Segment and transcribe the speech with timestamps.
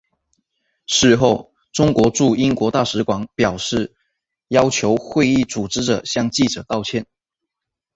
[0.87, 3.93] 事后中国驻英国大使馆表示
[4.47, 7.05] 要求会议组织者向记者道歉。